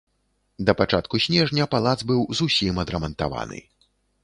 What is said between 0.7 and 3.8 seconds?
пачатку снежня палац быў зусім адрамантаваны.